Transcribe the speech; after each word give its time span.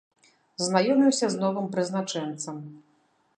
Знаёмімся 0.67 1.29
з 1.33 1.39
новым 1.43 1.69
прызначэнцам. 1.75 2.57